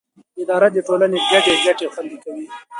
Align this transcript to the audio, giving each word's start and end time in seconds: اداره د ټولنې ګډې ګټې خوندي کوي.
اداره 0.41 0.67
د 0.71 0.77
ټولنې 0.87 1.19
ګډې 1.31 1.53
ګټې 1.65 1.85
خوندي 1.93 2.17
کوي. 2.23 2.45